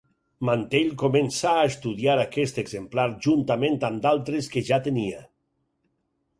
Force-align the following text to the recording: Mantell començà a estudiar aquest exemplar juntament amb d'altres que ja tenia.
Mantell 0.47 0.87
començà 1.01 1.51
a 1.57 1.67
estudiar 1.73 2.15
aquest 2.23 2.59
exemplar 2.63 3.07
juntament 3.27 3.79
amb 3.93 4.03
d'altres 4.07 4.51
que 4.55 4.67
ja 4.73 4.83
tenia. 4.89 5.25